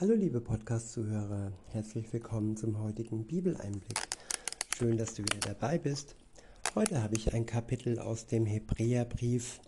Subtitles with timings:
[0.00, 4.00] Hallo liebe Podcast-Zuhörer, herzlich willkommen zum heutigen Bibeleinblick.
[4.76, 6.16] Schön, dass du wieder dabei bist.
[6.74, 9.60] Heute habe ich ein Kapitel aus dem Hebräerbrief.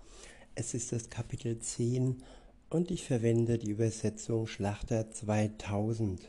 [0.56, 2.24] Es ist das Kapitel 10
[2.70, 6.28] und ich verwende die Übersetzung Schlachter 2000.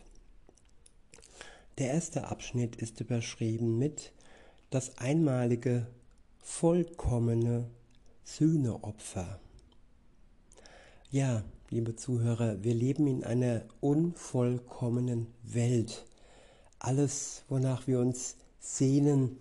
[1.80, 4.14] Der erste Abschnitt ist überschrieben mit
[4.70, 5.88] das einmalige,
[6.38, 7.68] vollkommene
[8.24, 9.40] Sühneopfer.
[11.10, 16.06] Ja, liebe Zuhörer, wir leben in einer unvollkommenen Welt.
[16.80, 19.38] Alles, wonach wir uns sehnen,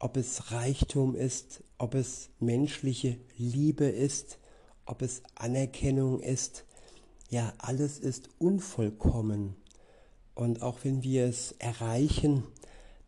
[0.00, 4.38] ob es Reichtum ist, ob es menschliche Liebe ist,
[4.84, 6.64] ob es Anerkennung ist,
[7.30, 9.54] ja, alles ist unvollkommen.
[10.34, 12.42] Und auch wenn wir es erreichen,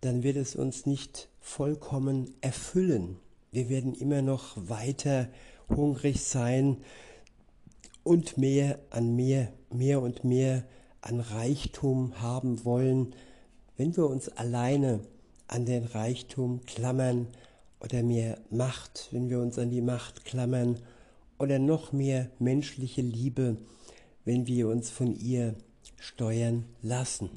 [0.01, 3.17] dann wird es uns nicht vollkommen erfüllen.
[3.51, 5.29] Wir werden immer noch weiter
[5.69, 6.77] hungrig sein
[8.07, 10.63] und mehr an mehr, mehr und mehr
[11.01, 13.15] an Reichtum haben wollen,
[13.77, 15.01] wenn wir uns alleine
[15.49, 17.27] an den Reichtum klammern
[17.81, 20.79] oder mehr Macht, wenn wir uns an die Macht klammern
[21.39, 23.57] oder noch mehr menschliche Liebe,
[24.25, 25.57] wenn wir uns von ihr
[25.99, 27.29] steuern lassen.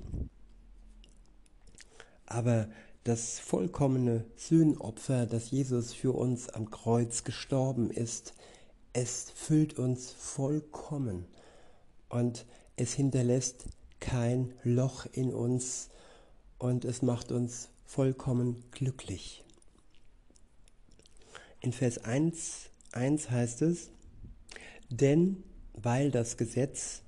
[2.28, 2.70] Aber
[3.06, 8.33] das vollkommene Sühnopfer, das Jesus für uns am Kreuz gestorben ist,
[8.94, 11.26] es füllt uns vollkommen
[12.09, 12.45] und
[12.76, 13.66] es hinterlässt
[14.00, 15.90] kein Loch in uns
[16.58, 19.44] und es macht uns vollkommen glücklich.
[21.62, 23.90] In Vers 1, 1 heißt es,
[24.90, 27.02] denn weil das Gesetz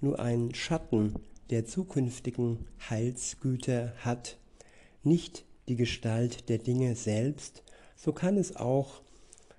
[0.00, 1.14] nur einen Schatten
[1.50, 4.38] der zukünftigen Heilsgüter hat,
[5.02, 7.62] nicht die Gestalt der Dinge selbst,
[7.96, 9.02] so kann es auch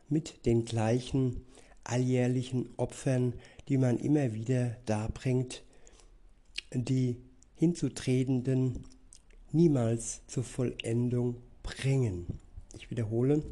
[0.07, 1.45] mit den gleichen
[1.89, 3.33] alljährlichen Opfern,
[3.67, 5.63] die man immer wieder darbringt,
[6.73, 7.17] die
[7.55, 8.85] hinzutretenden
[9.51, 12.27] niemals zur Vollendung bringen.
[12.75, 13.43] Ich wiederhole,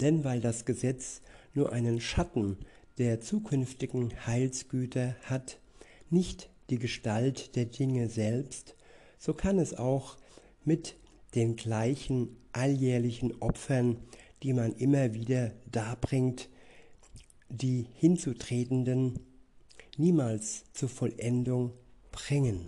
[0.00, 1.22] denn weil das Gesetz
[1.54, 2.58] nur einen Schatten
[2.98, 5.58] der zukünftigen Heilsgüter hat,
[6.10, 8.74] nicht die Gestalt der Dinge selbst,
[9.18, 10.16] so kann es auch
[10.64, 10.96] mit
[11.34, 13.98] den gleichen alljährlichen Opfern,
[14.42, 16.48] die man immer wieder darbringt,
[17.48, 19.20] die Hinzutretenden
[19.96, 21.72] niemals zur Vollendung
[22.12, 22.66] bringen.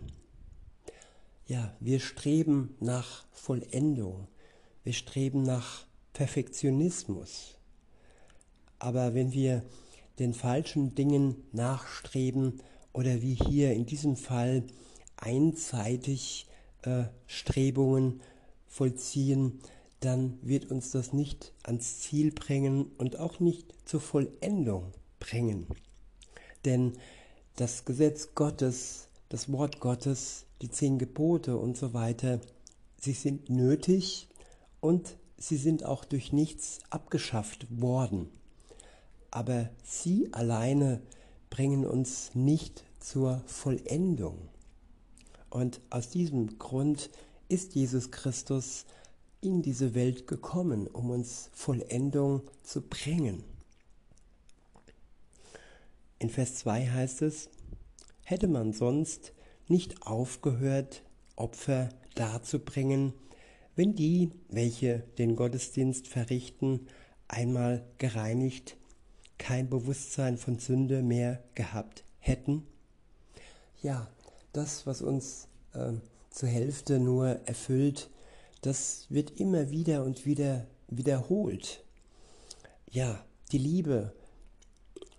[1.46, 4.28] Ja, wir streben nach Vollendung,
[4.84, 7.58] wir streben nach Perfektionismus.
[8.78, 9.62] Aber wenn wir
[10.18, 12.60] den falschen Dingen nachstreben
[12.92, 14.64] oder wie hier in diesem Fall
[15.16, 16.46] einseitig
[16.82, 18.20] äh, Strebungen
[18.66, 19.60] vollziehen,
[20.00, 25.66] dann wird uns das nicht ans Ziel bringen und auch nicht zur Vollendung bringen.
[26.64, 26.92] Denn
[27.56, 32.40] das Gesetz Gottes, das Wort Gottes, die zehn Gebote und so weiter,
[33.00, 34.28] sie sind nötig
[34.80, 38.28] und sie sind auch durch nichts abgeschafft worden.
[39.30, 41.02] Aber sie alleine
[41.50, 44.48] bringen uns nicht zur Vollendung.
[45.50, 47.10] Und aus diesem Grund
[47.48, 48.84] ist Jesus Christus
[49.40, 53.44] in diese Welt gekommen, um uns Vollendung zu bringen.
[56.18, 57.48] In Vers 2 heißt es,
[58.24, 59.32] hätte man sonst
[59.68, 61.02] nicht aufgehört,
[61.36, 63.12] Opfer darzubringen,
[63.76, 66.88] wenn die, welche den Gottesdienst verrichten,
[67.28, 68.76] einmal gereinigt,
[69.38, 72.66] kein Bewusstsein von Sünde mehr gehabt hätten?
[73.80, 74.08] Ja,
[74.52, 75.92] das, was uns äh,
[76.30, 78.10] zur Hälfte nur erfüllt,
[78.62, 81.84] das wird immer wieder und wieder wiederholt.
[82.90, 84.12] Ja, die Liebe.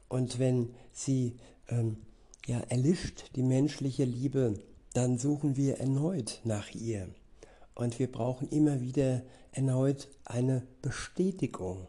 [0.08, 1.38] Und wenn sie
[1.70, 1.98] ähm,
[2.46, 4.56] ja, erlischt, die menschliche Liebe,
[4.94, 7.08] dann suchen wir erneut nach ihr.
[7.76, 11.88] Und wir brauchen immer wieder erneut eine Bestätigung.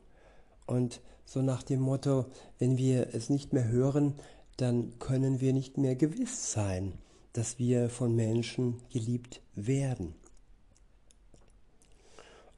[0.67, 2.27] Und so nach dem Motto,
[2.59, 4.15] wenn wir es nicht mehr hören,
[4.57, 6.93] dann können wir nicht mehr gewiss sein,
[7.33, 10.15] dass wir von Menschen geliebt werden.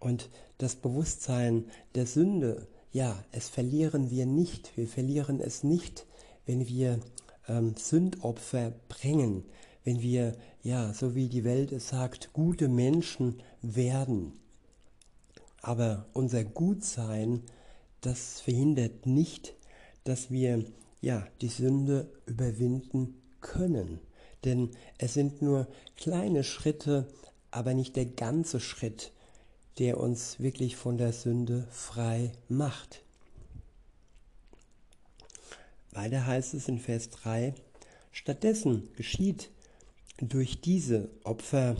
[0.02, 4.76] Und das Bewusstsein der Sünde, ja, es verlieren wir nicht.
[4.76, 6.06] Wir verlieren es nicht,
[6.44, 6.98] wenn wir
[7.46, 9.44] ähm, Sündopfer bringen,
[9.84, 14.32] wenn wir, ja, so wie die Welt es sagt, gute Menschen werden.
[15.60, 17.44] Aber unser Gutsein,
[18.00, 19.54] das verhindert nicht,
[20.02, 20.64] dass wir,
[21.00, 24.00] ja, die Sünde überwinden können.
[24.44, 27.06] Denn es sind nur kleine Schritte,
[27.52, 29.12] aber nicht der ganze Schritt,
[29.78, 33.02] der uns wirklich von der Sünde frei macht.
[35.92, 37.54] Weiter heißt es in Vers 3,
[38.12, 39.50] Stattdessen geschieht
[40.18, 41.76] durch diese Opfer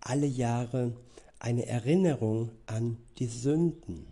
[0.00, 0.92] alle Jahre
[1.38, 4.06] eine Erinnerung an die Sünden.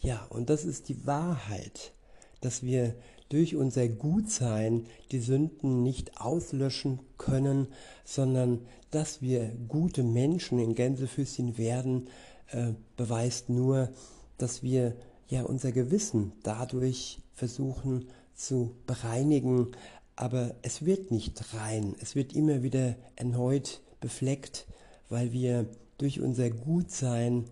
[0.00, 1.92] Ja, und das ist die Wahrheit,
[2.40, 2.94] dass wir
[3.28, 7.68] durch unser Gutsein die Sünden nicht auslöschen können,
[8.04, 12.08] sondern dass wir gute Menschen in Gänsefüßchen werden,
[12.50, 13.90] äh, beweist nur,
[14.38, 14.96] dass wir
[15.28, 19.72] ja unser Gewissen dadurch versuchen zu bereinigen,
[20.16, 24.66] aber es wird nicht rein, es wird immer wieder erneut befleckt,
[25.08, 25.66] weil wir
[25.98, 27.44] durch unser Gutsein,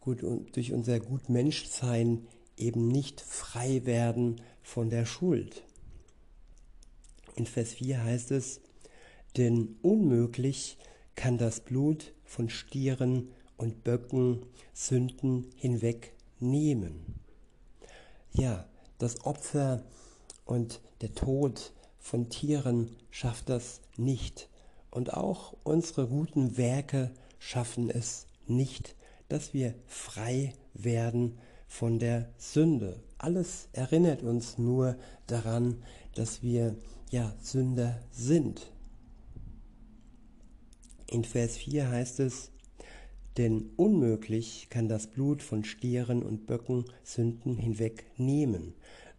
[0.00, 0.22] gut,
[0.52, 2.26] durch unser Gutmenschsein
[2.56, 5.62] eben nicht frei werden von der Schuld.
[7.36, 8.60] In Vers 4 heißt es,
[9.36, 10.78] denn unmöglich
[11.14, 17.20] kann das Blut von Stieren und Böcken Sünden hinwegnehmen.
[18.32, 18.66] Ja,
[18.98, 19.84] das Opfer
[20.44, 24.48] und der Tod von Tieren schafft das nicht.
[24.90, 28.96] Und auch unsere guten Werke schaffen es nicht,
[29.28, 31.38] dass wir frei werden
[31.68, 33.02] von der Sünde.
[33.18, 34.96] Alles erinnert uns nur
[35.26, 35.82] daran,
[36.14, 36.74] dass wir
[37.10, 38.72] ja Sünder sind.
[41.10, 42.52] In Vers 4 heißt es,
[43.36, 48.74] denn unmöglich kann das Blut von Stieren und Böcken Sünden hinwegnehmen.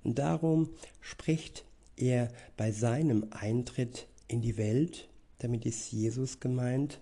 [0.05, 0.69] Darum
[1.01, 1.65] spricht
[1.97, 5.09] er bei seinem Eintritt in die Welt,
[5.39, 7.01] damit ist Jesus gemeint,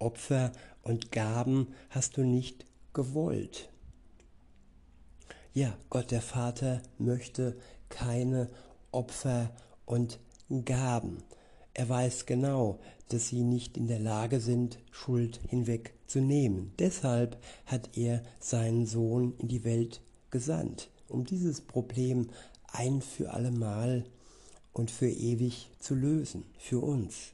[0.00, 0.50] Opfer
[0.82, 3.70] und Gaben hast du nicht gewollt.
[5.54, 7.56] Ja, Gott der Vater möchte
[7.90, 8.50] keine
[8.90, 9.54] Opfer
[9.84, 10.18] und
[10.64, 11.22] Gaben.
[11.74, 16.72] Er weiß genau, dass sie nicht in der Lage sind, Schuld hinwegzunehmen.
[16.78, 17.36] Deshalb
[17.66, 20.00] hat er seinen Sohn in die Welt
[20.30, 22.28] gesandt, um dieses Problem
[22.72, 24.04] ein für allemal
[24.72, 27.32] und für ewig zu lösen, für uns.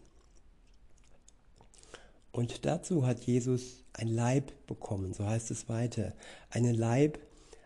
[2.30, 6.14] Und dazu hat Jesus ein Leib bekommen, so heißt es weiter.
[6.50, 7.18] Einen Leib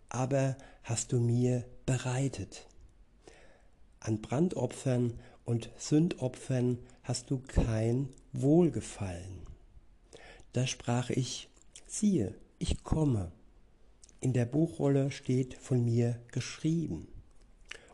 [0.09, 2.67] aber hast du mir bereitet.
[4.00, 9.46] An Brandopfern und Sündopfern hast du kein Wohlgefallen.
[10.52, 11.48] Da sprach ich,
[11.87, 13.32] siehe, ich komme.
[14.20, 17.06] In der Buchrolle steht von mir geschrieben,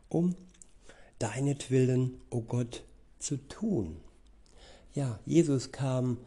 [0.08, 0.34] um
[1.19, 2.84] deinetwillen, o oh Gott,
[3.19, 3.96] zu tun.
[4.94, 6.19] Ja, Jesus kam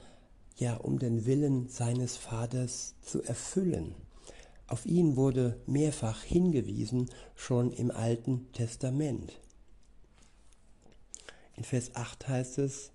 [0.58, 3.94] ja, um den Willen seines Vaters zu erfüllen.
[4.68, 9.34] Auf ihn wurde mehrfach hingewiesen, schon im Alten Testament.
[11.58, 12.92] In Vers 8 heißt es,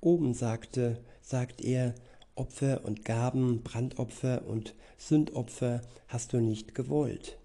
[0.00, 1.94] oben sagte, sagt er,
[2.34, 7.38] Opfer und Gaben, Brandopfer und Sündopfer hast du nicht gewollt.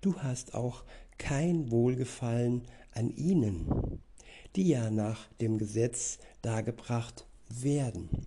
[0.00, 0.84] Du hast auch
[1.18, 4.00] kein Wohlgefallen an ihnen,
[4.56, 8.26] die ja nach dem Gesetz dargebracht werden.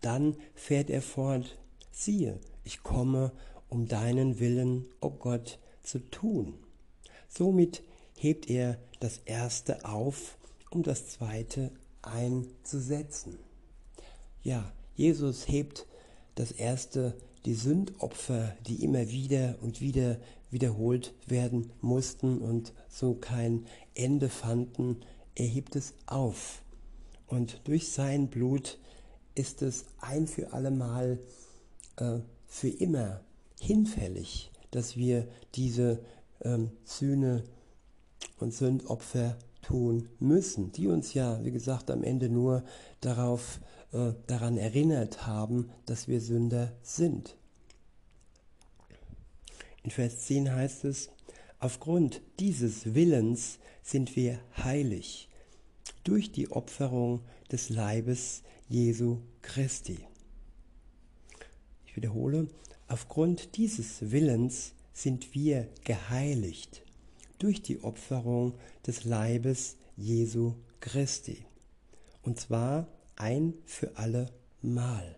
[0.00, 1.58] Dann fährt er fort,
[1.90, 3.32] siehe, ich komme,
[3.68, 6.54] um deinen Willen, o oh Gott, zu tun.
[7.28, 7.82] Somit
[8.20, 10.36] hebt er das erste auf,
[10.70, 11.70] um das zweite
[12.02, 13.38] einzusetzen.
[14.42, 15.86] Ja, Jesus hebt
[16.34, 17.14] das erste,
[17.46, 20.18] die Sündopfer, die immer wieder und wieder
[20.50, 25.00] wiederholt werden mussten und so kein Ende fanden,
[25.34, 26.62] er hebt es auf.
[27.26, 28.78] Und durch sein Blut
[29.34, 31.18] ist es ein für allemal
[31.96, 33.22] äh, für immer
[33.60, 36.00] hinfällig, dass wir diese
[36.42, 37.44] ähm, Sühne
[38.42, 42.64] und Sündopfer tun müssen, die uns ja, wie gesagt, am Ende nur
[43.00, 43.60] darauf,
[43.92, 47.36] äh, daran erinnert haben, dass wir Sünder sind.
[49.82, 51.10] In Vers 10 heißt es,
[51.58, 55.28] aufgrund dieses Willens sind wir heilig
[56.04, 57.20] durch die Opferung
[57.50, 59.98] des Leibes Jesu Christi.
[61.86, 62.48] Ich wiederhole,
[62.88, 66.82] aufgrund dieses Willens sind wir geheiligt
[67.40, 68.54] durch die Opferung
[68.86, 71.44] des Leibes Jesu Christi.
[72.22, 74.30] Und zwar ein für alle
[74.62, 75.16] Mal.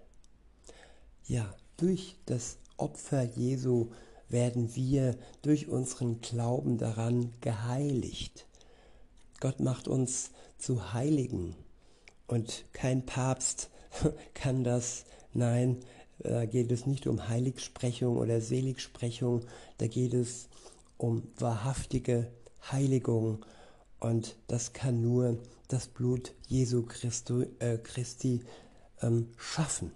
[1.27, 3.91] Ja, durch das Opfer Jesu
[4.29, 8.47] werden wir durch unseren Glauben daran geheiligt.
[9.41, 11.57] Gott macht uns zu Heiligen
[12.29, 13.71] und kein Papst
[14.35, 15.05] kann das.
[15.35, 15.79] Nein,
[16.21, 19.45] da geht es nicht um Heiligsprechung oder Seligsprechung,
[19.79, 20.49] da geht es
[21.03, 22.33] um wahrhaftige
[22.71, 23.45] Heiligung
[23.99, 28.45] und das kann nur das Blut Jesu Christi, äh, Christi
[29.01, 29.91] ähm, schaffen.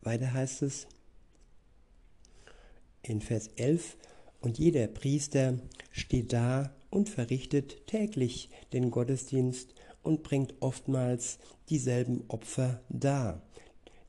[0.00, 0.86] Weiter heißt es
[3.02, 3.98] in Vers 11,
[4.40, 5.58] Und jeder Priester
[5.90, 13.42] steht da und verrichtet täglich den Gottesdienst und bringt oftmals dieselben Opfer dar,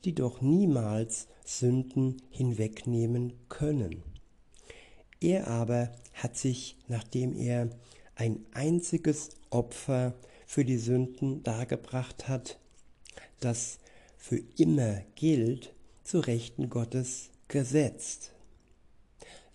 [0.04, 4.02] die doch niemals Sünden hinwegnehmen können.
[5.20, 7.70] Er aber hat sich, nachdem er
[8.14, 10.14] ein einziges Opfer
[10.46, 12.58] für die Sünden dargebracht hat,
[13.40, 13.78] das
[14.16, 15.74] für immer gilt,
[16.04, 18.32] zu Rechten Gottes gesetzt.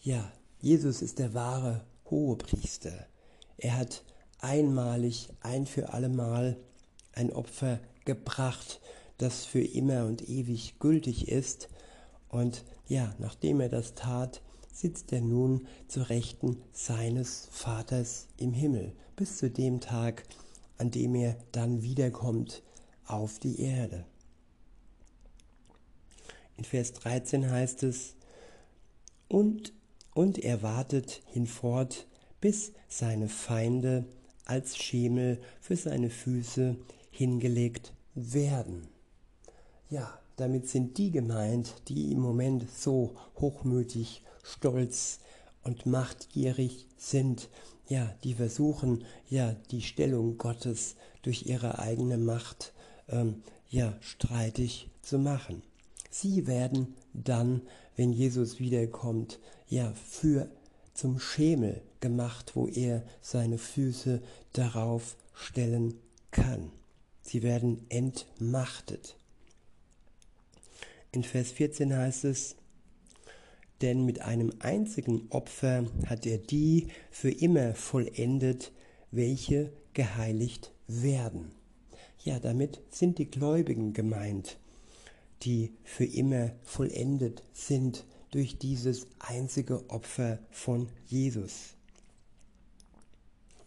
[0.02, 3.08] Ja, Jesus ist der wahre Hohepriester.
[3.58, 4.04] Er hat
[4.40, 6.58] einmalig, ein für allemal
[7.14, 8.82] ein Opfer gebracht,
[9.22, 11.70] das für immer und ewig gültig ist.
[12.30, 14.42] Und ja, nachdem er das tat,
[14.74, 20.24] sitzt er nun zu Rechten seines Vaters im Himmel, bis zu dem Tag,
[20.78, 22.64] an dem er dann wiederkommt
[23.06, 24.06] auf die Erde.
[26.58, 28.16] In Vers 13 heißt es,
[29.28, 29.74] und,
[30.14, 32.08] und er wartet hinfort,
[32.40, 34.06] bis seine Feinde
[34.46, 36.76] als Schemel für seine Füße
[37.12, 38.91] hingelegt werden.
[39.92, 45.20] Ja, damit sind die gemeint, die im Moment so hochmütig, stolz
[45.64, 47.50] und machtgierig sind,
[47.90, 52.72] ja, die versuchen, ja, die Stellung Gottes durch ihre eigene Macht,
[53.10, 55.62] ähm, ja, streitig zu machen.
[56.10, 57.62] Sie werden dann,
[57.98, 60.50] wenn Jesus wiederkommt, ja, für
[60.94, 64.22] zum Schemel gemacht, wo er seine Füße
[64.54, 65.96] darauf stellen
[66.32, 66.72] kann.
[67.24, 69.18] Sie werden entmachtet.
[71.12, 72.56] In Vers 14 heißt es,
[73.82, 78.72] denn mit einem einzigen Opfer hat er die für immer vollendet,
[79.12, 81.52] welche geheiligt werden.
[82.24, 84.58] Ja, damit sind die Gläubigen gemeint,
[85.42, 91.76] die für immer vollendet sind durch dieses einzige Opfer von Jesus.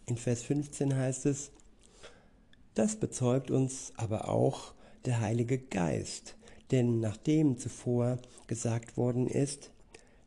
[0.07, 1.51] In Vers 15 heißt es,
[2.73, 4.73] das bezeugt uns aber auch
[5.05, 6.35] der Heilige Geist,
[6.71, 9.71] denn nachdem zuvor gesagt worden ist,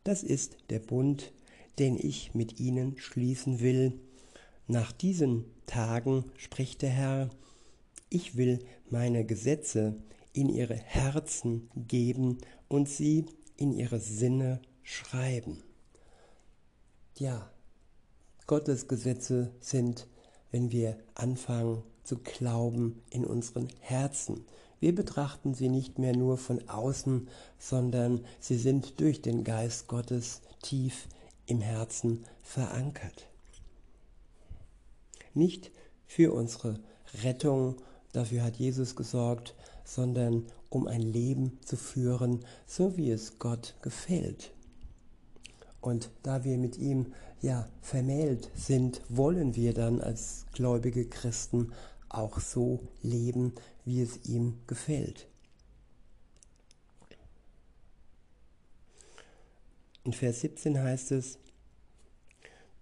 [0.03, 1.31] das ist der Bund,
[1.77, 3.99] den ich mit ihnen schließen will.
[4.67, 7.29] Nach diesen Tagen spricht der Herr,
[8.09, 9.95] ich will meine Gesetze
[10.33, 13.25] in ihre Herzen geben und sie
[13.57, 15.63] in ihre Sinne schreiben.
[17.17, 17.51] Ja,
[18.47, 20.07] Gottes Gesetze sind,
[20.51, 24.45] wenn wir anfangen zu glauben, in unseren Herzen.
[24.79, 30.41] Wir betrachten sie nicht mehr nur von außen, sondern sie sind durch den Geist Gottes
[30.61, 31.07] tief
[31.45, 33.27] im Herzen verankert.
[35.33, 35.71] Nicht
[36.07, 36.79] für unsere
[37.23, 37.75] Rettung,
[38.13, 44.51] dafür hat Jesus gesorgt, sondern um ein Leben zu führen, so wie es Gott gefällt.
[45.81, 51.71] Und da wir mit ihm ja vermählt sind, wollen wir dann als gläubige Christen
[52.09, 53.53] auch so leben,
[53.89, 55.27] wie es ihm gefällt.
[60.03, 61.39] In Vers 17 heißt es,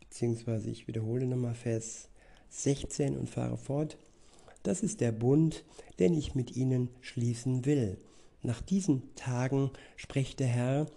[0.02, 2.10] beziehungsweise ich wiederhole nochmal Vers
[2.50, 3.98] 16 und fahre fort,
[4.64, 5.64] das ist der Bund,
[5.98, 7.98] den ich mit ihnen schließen will.
[8.42, 10.88] Nach diesen Tagen spricht der Herr,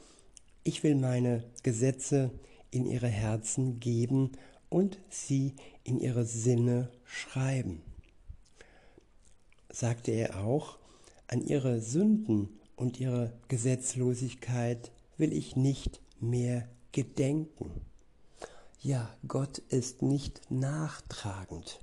[0.64, 2.33] ich will meine Gesetze
[2.73, 4.33] in ihre Herzen geben
[4.71, 7.83] und sie in ihre Sinne schreiben
[9.72, 10.78] sagte er auch,
[11.26, 17.70] an ihre Sünden und ihre Gesetzlosigkeit will ich nicht mehr gedenken.
[18.80, 21.80] Ja, Gott ist nicht nachtragend.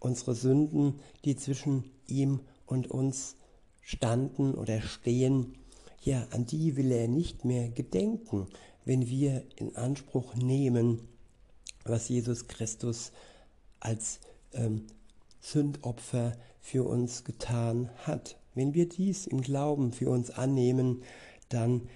[0.00, 3.36] Unsere Sünden, die zwischen ihm und uns
[3.82, 5.54] standen oder stehen,
[6.02, 8.48] ja, an die will er nicht mehr gedenken,
[8.84, 11.00] wenn wir in Anspruch nehmen,
[11.84, 13.12] was Jesus Christus
[13.80, 14.20] als
[14.52, 14.86] ähm,
[15.40, 16.36] Sündopfer
[16.68, 18.36] für uns getan hat.
[18.54, 21.02] Wenn wir dies im Glauben für uns annehmen,
[21.48, 21.88] dann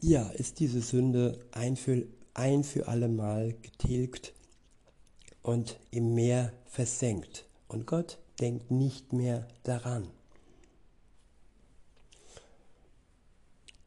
[0.00, 4.34] ja, ist diese Sünde ein für, ein für alle Mal getilgt
[5.42, 7.46] und im Meer versenkt.
[7.68, 10.08] Und Gott denkt nicht mehr daran.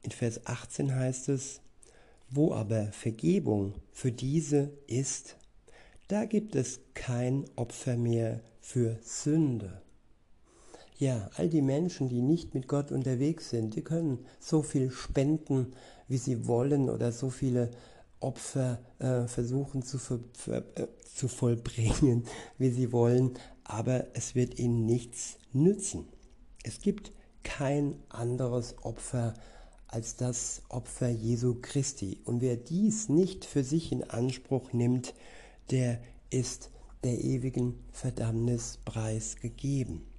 [0.03, 1.59] In Vers 18 heißt es,
[2.29, 5.35] wo aber Vergebung für diese ist,
[6.07, 9.81] da gibt es kein Opfer mehr für Sünde.
[10.99, 15.73] Ja, all die Menschen, die nicht mit Gott unterwegs sind, die können so viel spenden,
[16.07, 17.69] wie sie wollen oder so viele
[18.19, 22.25] Opfer äh, versuchen zu, ver, ver, äh, zu vollbringen,
[22.57, 26.07] wie sie wollen, aber es wird ihnen nichts nützen.
[26.63, 27.11] Es gibt
[27.43, 29.35] kein anderes Opfer
[29.87, 32.19] als das Opfer Jesu Christi.
[32.25, 35.13] Und wer dies nicht für sich in Anspruch nimmt,
[35.69, 36.01] der
[36.31, 36.71] ist
[37.03, 40.16] der ewigen Verdammnis preisgegeben.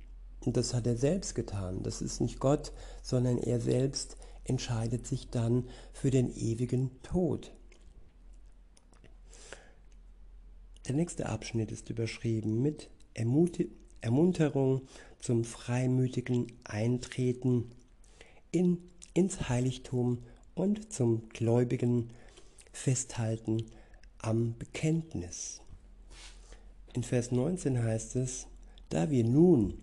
[0.49, 1.83] Und das hat er selbst getan.
[1.83, 7.53] Das ist nicht Gott, sondern er selbst entscheidet sich dann für den ewigen Tod.
[10.87, 14.89] Der nächste Abschnitt ist überschrieben mit Ermunterung
[15.19, 17.71] zum freimütigen Eintreten
[18.51, 18.79] in,
[19.13, 20.23] ins Heiligtum
[20.55, 22.09] und zum gläubigen
[22.73, 23.67] Festhalten
[24.17, 25.61] am Bekenntnis.
[26.95, 28.47] In Vers 19 heißt es,
[28.89, 29.75] da wir nun,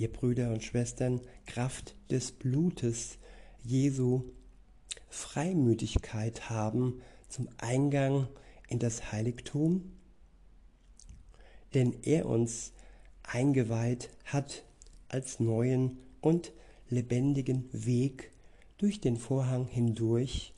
[0.00, 3.18] ihr Brüder und Schwestern, Kraft des Blutes
[3.62, 4.24] Jesu
[5.08, 8.28] Freimütigkeit haben zum Eingang
[8.68, 9.92] in das Heiligtum,
[11.74, 12.72] denn er uns
[13.22, 14.64] eingeweiht hat
[15.08, 16.52] als neuen und
[16.88, 18.30] lebendigen Weg
[18.78, 20.54] durch den Vorhang hindurch,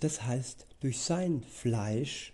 [0.00, 2.32] das heißt durch sein Fleisch,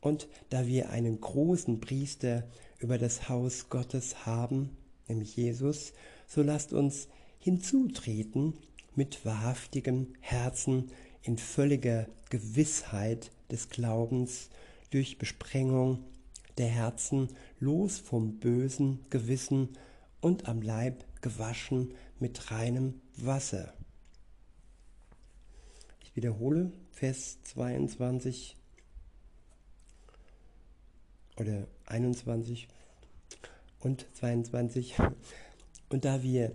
[0.00, 2.46] und da wir einen großen Priester
[2.78, 4.76] über das Haus Gottes haben,
[5.08, 5.92] nämlich Jesus,
[6.26, 8.54] so lasst uns hinzutreten
[8.94, 10.90] mit wahrhaftigem Herzen
[11.22, 14.50] in völliger Gewissheit des Glaubens
[14.90, 16.04] durch Besprengung
[16.58, 17.28] der Herzen
[17.60, 19.70] los vom bösen Gewissen
[20.20, 23.72] und am Leib gewaschen mit reinem Wasser.
[26.02, 28.56] Ich wiederhole Vers 22
[31.36, 32.68] oder 21
[33.80, 34.94] und 22.
[35.88, 36.52] Und da wir,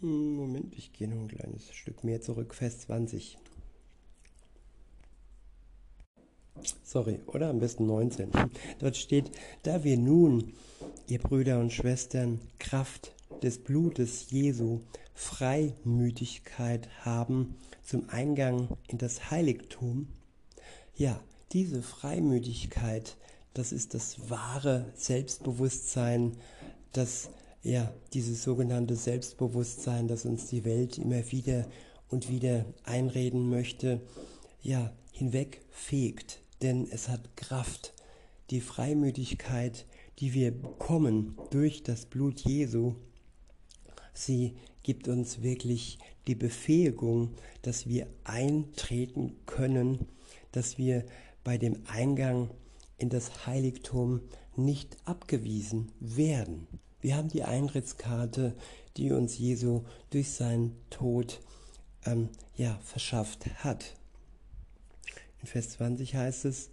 [0.00, 3.36] Moment, ich gehe noch ein kleines Stück mehr zurück, Vers 20.
[6.82, 8.30] Sorry, oder am besten 19.
[8.78, 9.30] Dort steht,
[9.62, 10.52] da wir nun,
[11.06, 14.80] ihr Brüder und Schwestern, Kraft des Blutes Jesu,
[15.14, 20.08] Freimütigkeit haben zum Eingang in das Heiligtum,
[20.96, 21.20] ja,
[21.52, 23.16] diese Freimütigkeit,
[23.54, 26.36] das ist das wahre Selbstbewusstsein,
[26.92, 27.30] das
[27.62, 31.66] ja dieses sogenannte Selbstbewusstsein, das uns die Welt immer wieder
[32.08, 34.00] und wieder einreden möchte,
[34.62, 37.92] ja, hinwegfegt, denn es hat Kraft.
[38.50, 39.86] Die Freimütigkeit,
[40.18, 42.94] die wir bekommen durch das Blut Jesu,
[44.12, 50.06] sie gibt uns wirklich die Befähigung, dass wir eintreten können,
[50.52, 51.04] dass wir
[51.44, 52.50] bei dem Eingang
[53.00, 54.20] in das Heiligtum
[54.56, 56.68] nicht abgewiesen werden.
[57.00, 58.54] Wir haben die Eintrittskarte,
[58.96, 61.40] die uns Jesu durch seinen Tod
[62.04, 63.96] ähm, ja, verschafft hat.
[65.40, 66.70] In Vers 20 heißt es,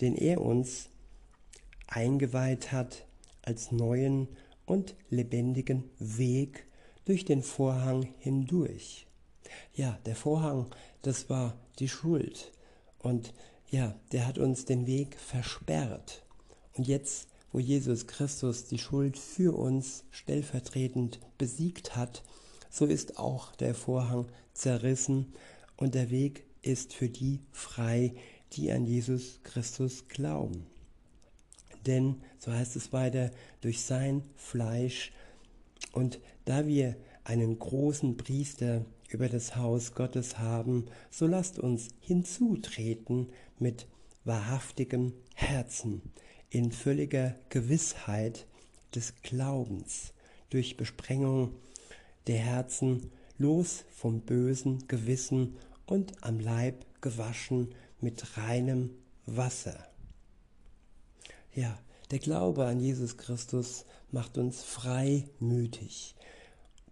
[0.00, 0.88] den er uns
[1.88, 3.06] eingeweiht hat
[3.42, 4.28] als neuen
[4.66, 6.66] und lebendigen Weg
[7.04, 9.06] durch den Vorhang hindurch.
[9.74, 10.66] Ja, der Vorhang,
[11.02, 12.52] das war die Schuld.
[12.98, 13.34] Und
[13.70, 16.24] ja, der hat uns den Weg versperrt.
[16.74, 22.22] Und jetzt, wo Jesus Christus die Schuld für uns stellvertretend besiegt hat,
[22.70, 25.32] so ist auch der Vorhang zerrissen
[25.76, 28.14] und der Weg ist für die frei,
[28.52, 30.66] die an Jesus Christus glauben.
[31.86, 35.12] Denn, so heißt es weiter, durch sein Fleisch
[35.92, 43.30] und da wir einen großen Priester über das Haus Gottes haben, so lasst uns hinzutreten
[43.58, 43.86] mit
[44.24, 46.02] wahrhaftigem Herzen,
[46.50, 48.46] in völliger Gewissheit
[48.94, 50.12] des Glaubens,
[50.50, 51.54] durch Besprengung
[52.26, 58.90] der Herzen, los vom bösen Gewissen und am Leib gewaschen mit reinem
[59.26, 59.88] Wasser.
[61.52, 61.78] Ja,
[62.10, 66.14] der Glaube an Jesus Christus macht uns freimütig.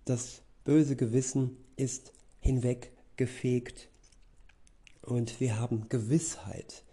[0.05, 3.89] Das böse Gewissen ist hinweggefegt
[5.03, 6.85] und wir haben Gewissheit.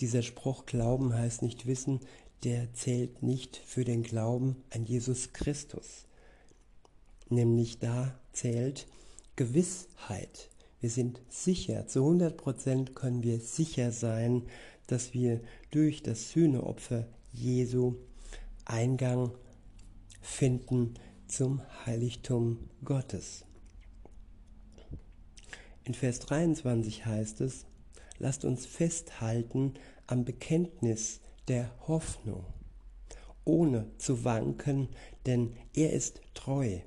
[0.00, 2.00] Dieser Spruch Glauben heißt nicht Wissen,
[2.42, 6.06] der zählt nicht für den Glauben an Jesus Christus.
[7.28, 8.86] Nämlich da zählt
[9.36, 10.48] Gewissheit.
[10.80, 14.44] Wir sind sicher, zu 100% können wir sicher sein,
[14.86, 17.96] dass wir durch das Sühneopfer Jesu
[18.64, 19.32] Eingang
[20.22, 20.94] finden
[21.34, 23.44] zum Heiligtum Gottes.
[25.82, 27.66] In Vers 23 heißt es,
[28.18, 29.74] lasst uns festhalten
[30.06, 32.44] am Bekenntnis der Hoffnung,
[33.44, 34.90] ohne zu wanken,
[35.26, 36.78] denn er ist treu,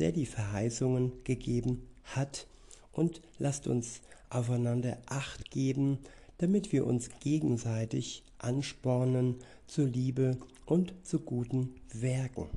[0.00, 2.48] der die Verheißungen gegeben hat,
[2.90, 6.00] und lasst uns aufeinander acht geben,
[6.38, 9.36] damit wir uns gegenseitig anspornen
[9.68, 12.48] zur Liebe und zu guten Werken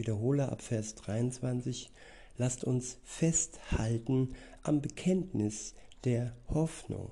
[0.00, 1.90] wiederhole ab Vers 23,
[2.38, 7.10] lasst uns festhalten am Bekenntnis der Hoffnung,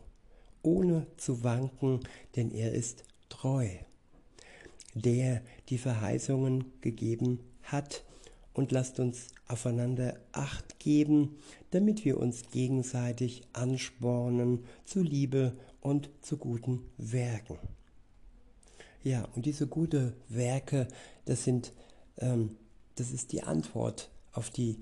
[0.63, 2.01] ohne zu wanken,
[2.35, 3.69] denn er ist treu,
[4.95, 8.05] der die Verheißungen gegeben hat,
[8.55, 11.37] und lasst uns aufeinander acht geben,
[11.71, 17.57] damit wir uns gegenseitig anspornen zu Liebe und zu guten Werken.
[19.05, 20.89] Ja, und diese guten Werke,
[21.25, 21.73] das sind,
[22.17, 22.57] ähm,
[22.99, 24.79] das ist die Antwort auf die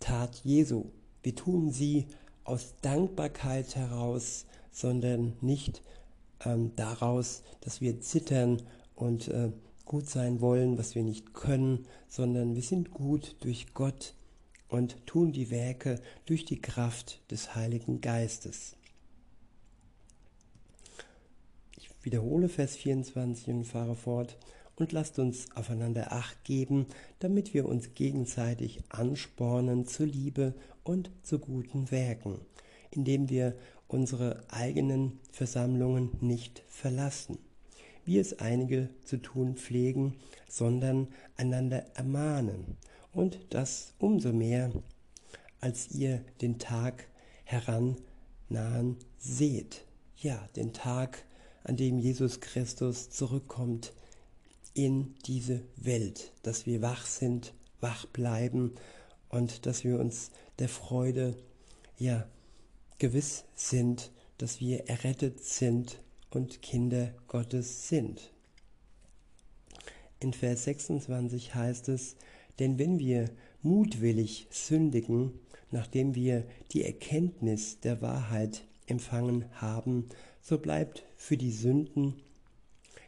[0.00, 0.86] Tat Jesu.
[1.22, 2.06] Wir tun sie
[2.44, 5.82] aus Dankbarkeit heraus, sondern nicht
[6.44, 8.62] ähm, daraus, dass wir zittern
[8.94, 9.50] und äh,
[9.84, 14.14] gut sein wollen, was wir nicht können, sondern wir sind gut durch Gott
[14.68, 18.76] und tun die Werke durch die Kraft des Heiligen Geistes.
[21.76, 24.36] Ich wiederhole Vers 24 und fahre fort.
[24.76, 26.86] Und lasst uns aufeinander acht geben,
[27.18, 32.40] damit wir uns gegenseitig anspornen zur Liebe und zu guten Werken,
[32.90, 33.56] indem wir
[33.86, 37.38] unsere eigenen Versammlungen nicht verlassen
[38.04, 40.16] wie es einige zu tun pflegen,
[40.48, 42.76] sondern einander ermahnen,
[43.12, 44.72] und das umso mehr,
[45.60, 47.06] als ihr den Tag
[47.44, 49.84] herannahen seht.
[50.16, 51.24] Ja, den Tag,
[51.62, 53.92] an dem Jesus Christus zurückkommt
[54.74, 58.74] in diese Welt, dass wir wach sind, wach bleiben
[59.28, 61.36] und dass wir uns der Freude,
[61.98, 62.26] ja,
[62.98, 68.32] gewiss sind, dass wir errettet sind und Kinder Gottes sind.
[70.20, 72.16] In Vers 26 heißt es,
[72.58, 73.30] denn wenn wir
[73.62, 75.32] mutwillig sündigen,
[75.70, 80.08] nachdem wir die Erkenntnis der Wahrheit empfangen haben,
[80.40, 82.14] so bleibt für die Sünden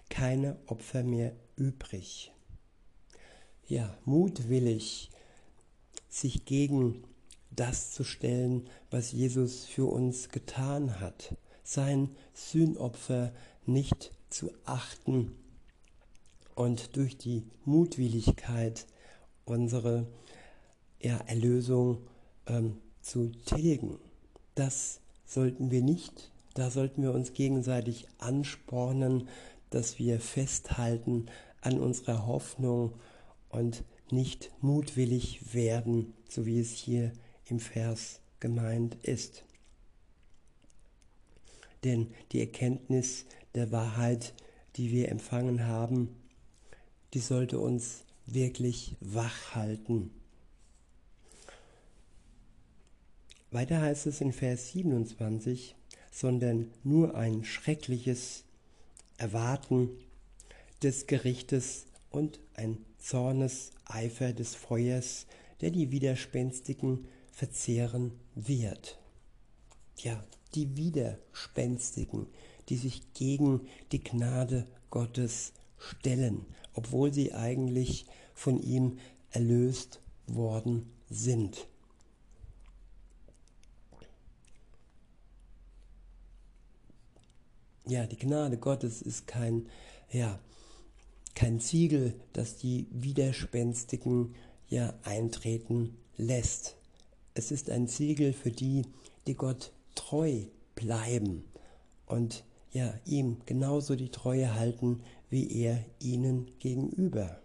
[0.09, 2.33] keine Opfer mehr übrig.
[3.67, 5.11] Ja, mutwillig
[6.09, 7.05] sich gegen
[7.51, 13.33] das zu stellen, was Jesus für uns getan hat sein Sühnopfer
[13.67, 15.35] nicht zu achten
[16.55, 18.87] und durch die Mutwilligkeit
[19.45, 20.07] unsere
[21.01, 22.07] ja, Erlösung
[22.47, 23.99] ähm, zu tilgen.
[24.55, 26.31] Das sollten wir nicht.
[26.55, 29.29] Da sollten wir uns gegenseitig anspornen,
[29.75, 31.27] dass wir festhalten
[31.61, 32.95] an unserer Hoffnung
[33.49, 37.13] und nicht mutwillig werden, so wie es hier
[37.47, 39.45] im Vers gemeint ist
[41.85, 44.35] denn die Erkenntnis der Wahrheit,
[44.77, 46.09] die wir empfangen haben,
[47.13, 50.11] die sollte uns wirklich wach halten.
[53.51, 55.77] Weiter heißt es in Vers 27,
[56.11, 58.44] sondern nur ein schreckliches
[59.17, 59.91] Erwarten
[60.83, 65.27] des Gerichtes und ein Zorneseifer des Feuers,
[65.61, 68.99] der die Widerspenstigen verzehren wird.
[69.99, 70.23] Ja,
[70.55, 72.27] die Widerspenstigen,
[72.69, 78.99] die sich gegen die Gnade Gottes stellen, obwohl sie eigentlich von ihm
[79.31, 81.67] erlöst worden sind.
[87.87, 89.67] Ja, die Gnade Gottes ist kein,
[90.11, 90.39] ja,
[91.35, 94.35] kein Ziegel, das die Widerspenstigen
[94.69, 96.77] ja eintreten lässt.
[97.35, 98.87] Es ist ein Siegel für die,
[99.27, 100.45] die Gott treu
[100.75, 101.45] bleiben
[102.07, 107.39] und ja, ihm genauso die Treue halten, wie er ihnen gegenüber.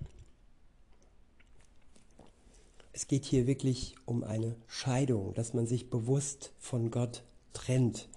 [2.93, 7.23] Es geht hier wirklich um eine Scheidung, dass man sich bewusst von Gott
[7.53, 8.09] trennt.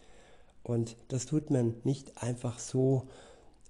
[0.63, 3.09] Und das tut man nicht einfach so.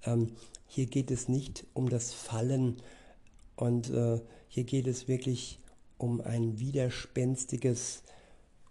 [0.05, 0.35] Ähm,
[0.67, 2.81] hier geht es nicht um das Fallen
[3.55, 5.59] und äh, hier geht es wirklich
[5.97, 8.03] um ein widerspenstiges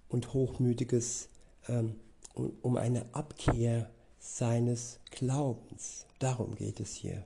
[0.09, 1.29] und hochmütiges
[1.69, 1.97] ähm,
[2.35, 6.07] um eine Abkehr seines Glaubens.
[6.19, 7.25] Darum geht es hier.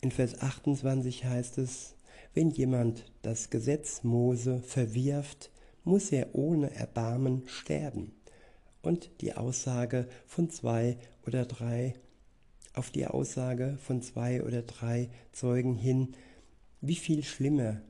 [0.00, 1.94] In Vers 28 heißt es,
[2.34, 5.50] wenn jemand das Gesetz Mose verwirft,
[5.84, 8.12] muss er ohne Erbarmen sterben.
[8.86, 10.96] Und die Aussage von zwei
[11.26, 11.94] oder drei,
[12.72, 16.14] auf die Aussage von zwei oder drei Zeugen hin,
[16.80, 17.80] wie viel schlimmer,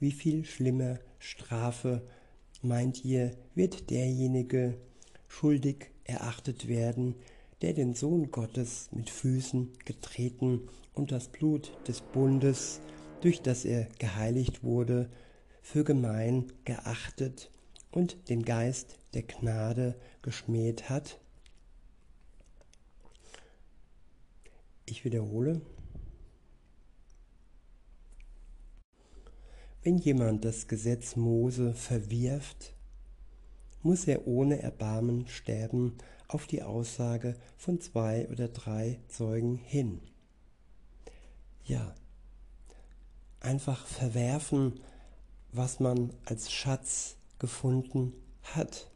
[0.00, 2.00] wie viel schlimmer Strafe
[2.62, 4.78] meint ihr, wird derjenige
[5.26, 7.14] schuldig erachtet werden,
[7.60, 12.80] der den Sohn Gottes mit Füßen getreten und das Blut des Bundes,
[13.20, 15.10] durch das er geheiligt wurde,
[15.60, 17.50] für gemein geachtet
[17.90, 21.20] und den Geist der Gnade geschmäht hat?
[24.86, 25.60] Ich wiederhole.
[29.88, 32.74] wenn jemand das Gesetz Mose verwirft,
[33.82, 35.96] muss er ohne Erbarmen sterben
[36.26, 40.02] auf die Aussage von zwei oder drei Zeugen hin.
[41.64, 41.94] Ja,
[43.40, 44.80] einfach verwerfen,
[45.52, 48.90] was man als Schatz gefunden hat,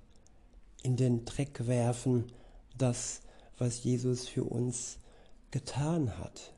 [0.82, 2.32] in den Dreck werfen,
[2.76, 3.20] das,
[3.58, 4.98] was Jesus für uns
[5.50, 6.52] getan hat.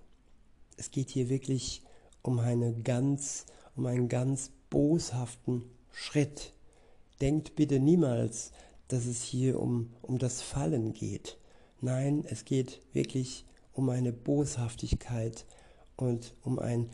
[0.77, 1.83] Es geht hier wirklich
[2.23, 6.53] um eine ganz, um einen ganz boshaften Schritt.
[7.21, 8.53] Denkt bitte niemals,
[8.89, 11.37] dass es hier um, um das Fallen geht.
[11.81, 15.45] Nein, es geht wirklich um eine Boshaftigkeit
[15.97, 16.91] und um ein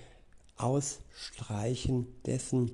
[0.57, 2.72] Ausstreichen dessen,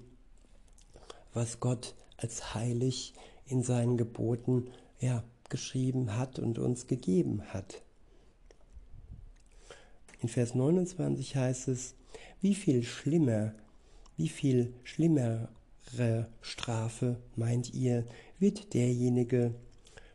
[1.34, 3.14] was Gott als heilig
[3.46, 4.68] in seinen Geboten
[5.00, 7.82] ja, geschrieben hat und uns gegeben hat.
[10.20, 11.94] In Vers 29 heißt es,
[12.40, 13.52] wie viel schlimmer,
[14.16, 15.48] wie viel schlimmere
[16.40, 18.04] Strafe, meint ihr,
[18.38, 19.54] wird derjenige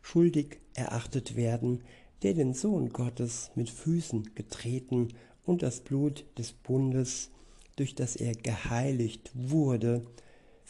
[0.02, 1.82] schuldig erachtet werden,
[2.22, 5.08] der den Sohn Gottes mit Füßen getreten
[5.44, 7.30] und das Blut des Bundes,
[7.76, 10.02] durch das er geheiligt wurde,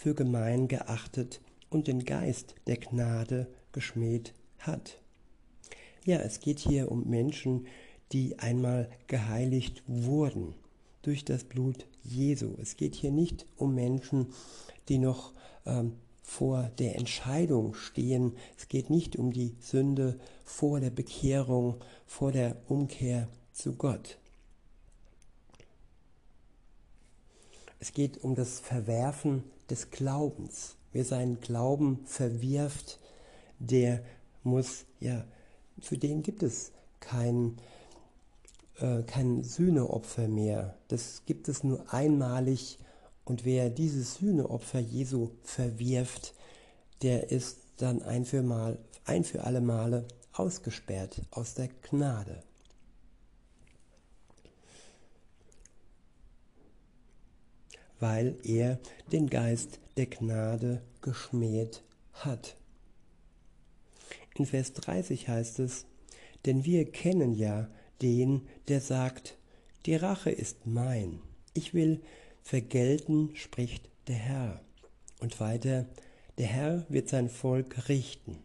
[0.02, 5.00] für gemein geachtet und den Geist der Gnade geschmäht hat.
[6.04, 7.68] Ja, es geht hier um Menschen,
[8.10, 10.54] die einmal geheiligt wurden
[11.02, 12.56] durch das Blut Jesu.
[12.60, 14.26] Es geht hier nicht um Menschen,
[14.88, 15.34] die noch
[15.66, 18.32] ähm, vor der Entscheidung stehen.
[18.58, 24.18] Es geht nicht um die Sünde vor der Bekehrung, vor der Umkehr zu Gott.
[27.82, 30.76] Es geht um das Verwerfen des Glaubens.
[30.92, 33.00] Wer seinen Glauben verwirft,
[33.58, 34.04] der
[34.44, 35.24] muss, ja,
[35.80, 37.56] für den gibt es kein,
[38.78, 40.78] äh, kein Sühneopfer mehr.
[40.86, 42.78] Das gibt es nur einmalig
[43.24, 46.34] und wer dieses Sühneopfer Jesu verwirft,
[47.02, 52.44] der ist dann ein für, mal, ein für alle Male ausgesperrt aus der Gnade.
[58.02, 58.80] Weil er
[59.12, 62.56] den Geist der Gnade geschmäht hat.
[64.34, 65.86] In Vers 30 heißt es,
[66.44, 67.68] denn wir kennen ja
[68.02, 69.38] den, der sagt,
[69.86, 71.20] die Rache ist mein,
[71.54, 72.02] ich will
[72.42, 74.60] vergelten, spricht der Herr.
[75.20, 75.86] Und weiter,
[76.38, 78.38] der Herr wird sein Volk richten.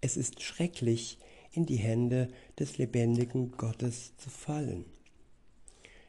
[0.00, 1.18] Es ist schrecklich,
[1.52, 4.84] in die Hände des lebendigen Gottes zu fallen.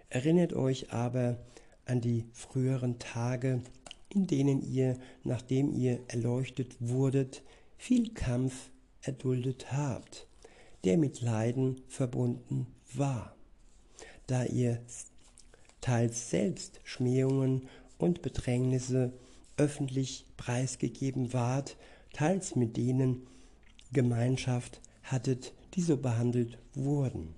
[0.10, 1.38] Erinnert euch aber
[1.86, 3.62] an die früheren Tage,
[4.10, 7.44] in denen ihr, nachdem ihr erleuchtet wurdet,
[7.78, 8.70] viel Kampf
[9.02, 10.28] erduldet habt,
[10.84, 13.36] der mit Leiden verbunden war,
[14.28, 14.80] da ihr
[15.80, 17.68] teils selbst Schmähungen
[17.98, 19.14] und Bedrängnisse
[19.58, 21.78] öffentlich preisgegeben ward,
[22.14, 23.28] teils mit denen
[23.92, 27.36] Gemeinschaft hattet, die so behandelt wurden.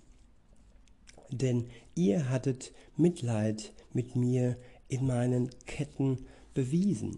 [1.38, 7.18] Denn ihr hattet Mitleid mit mir in meinen Ketten bewiesen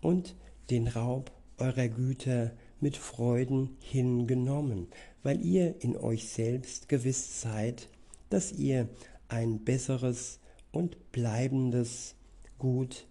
[0.00, 0.34] und
[0.70, 4.88] den Raub eurer Güter mit Freuden hingenommen,
[5.22, 7.88] weil ihr in euch selbst gewiss seid,
[8.30, 8.88] dass ihr
[9.28, 10.40] ein besseres
[10.72, 12.14] und bleibendes
[12.58, 13.06] Gut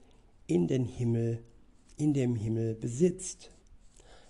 [0.48, 1.44] in den Himmel,
[1.98, 3.52] in dem Himmel besitzt.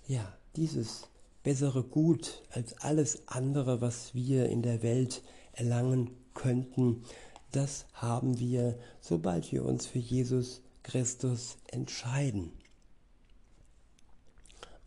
[0.07, 1.09] Ja, dieses
[1.43, 7.03] bessere Gut als alles andere, was wir in der Welt erlangen könnten,
[7.51, 12.51] das haben wir, sobald wir uns für Jesus Christus entscheiden.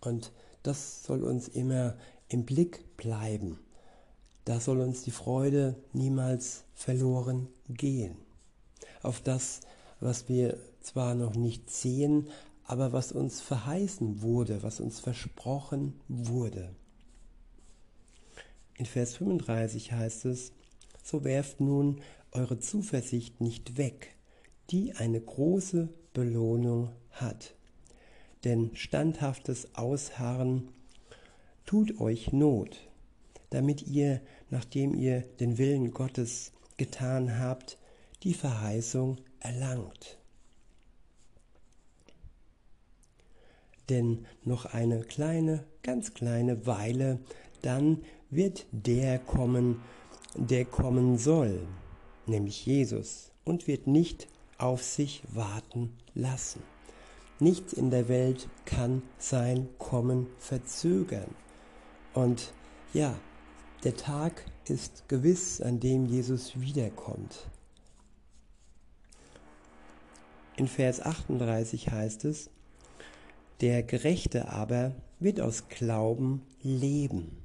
[0.01, 1.95] Und das soll uns immer
[2.29, 3.59] im Blick bleiben.
[4.45, 8.17] Da soll uns die Freude niemals verloren gehen.
[9.03, 9.61] Auf das,
[10.01, 12.29] was wir zwar noch nicht sehen,
[12.67, 16.75] aber was uns verheißen wurde, was uns versprochen wurde.
[18.77, 20.53] In Vers 35 heißt es,
[21.03, 22.01] so werft nun
[22.33, 24.17] eure Zuversicht nicht weg,
[24.71, 27.55] die eine große Belohnung hat.
[28.43, 30.69] Denn standhaftes Ausharren
[31.65, 32.89] tut euch Not,
[33.51, 37.79] damit ihr, nachdem ihr den Willen Gottes getan habt,
[38.23, 40.19] die Verheißung erlangt.
[43.89, 47.21] Denn noch eine kleine, ganz kleine Weile,
[47.63, 48.03] dann
[48.35, 49.81] wird der kommen,
[50.35, 51.67] der kommen soll,
[52.27, 56.63] nämlich Jesus, und wird nicht auf sich warten lassen.
[57.41, 61.35] Nichts in der Welt kann sein Kommen verzögern.
[62.15, 62.53] Und
[62.93, 63.15] ja,
[63.83, 67.51] der Tag ist gewiss, an dem Jesus wiederkommt.
[70.57, 72.51] In Vers 38 heißt es,
[73.61, 77.44] der Gerechte aber wird aus Glauben leben.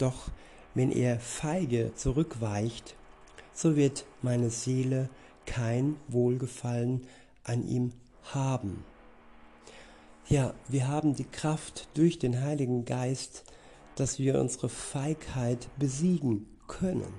[0.00, 0.30] Doch
[0.74, 2.96] wenn er feige zurückweicht,
[3.52, 5.10] so wird meine Seele
[5.44, 7.06] kein Wohlgefallen
[7.44, 7.92] an ihm
[8.32, 8.84] haben.
[10.26, 13.44] Ja, wir haben die Kraft durch den Heiligen Geist,
[13.96, 17.12] dass wir unsere Feigheit besiegen können.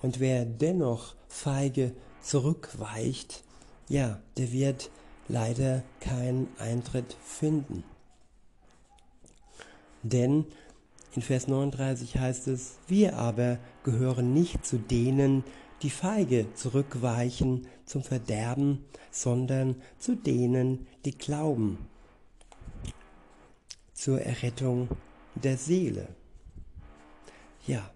[0.00, 3.42] Und wer dennoch feige zurückweicht,
[3.88, 4.90] ja, der wird
[5.26, 7.82] leider keinen Eintritt finden.
[10.02, 10.46] Denn
[11.14, 15.44] in Vers 39 heißt es, wir aber gehören nicht zu denen,
[15.82, 21.78] die feige zurückweichen zum Verderben, sondern zu denen, die glauben,
[23.94, 24.88] zur Errettung
[25.34, 26.08] der Seele.
[27.66, 27.90] Ja,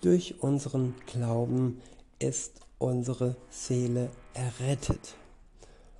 [0.00, 1.80] durch unseren Glauben
[2.18, 5.16] ist unsere Seele errettet.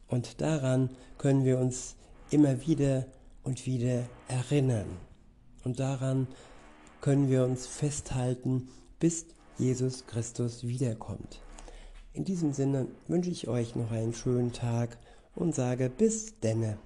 [0.09, 1.97] Und daran können wir uns
[2.31, 3.07] immer wieder
[3.45, 4.87] und wieder erinnern.
[5.65, 6.29] Und daran
[7.01, 9.27] können wir uns festhalten, bis
[9.59, 11.41] Jesus Christus wiederkommt.
[12.13, 14.97] In diesem Sinne wünsche ich euch noch einen schönen Tag
[15.35, 16.79] und sage bis denne.